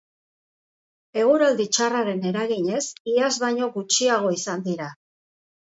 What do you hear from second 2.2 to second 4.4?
eraginez, iaz baino gutxiago